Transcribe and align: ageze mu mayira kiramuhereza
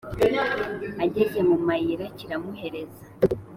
ageze 1.05 1.39
mu 1.47 1.55
mayira 1.65 2.05
kiramuhereza 2.17 3.03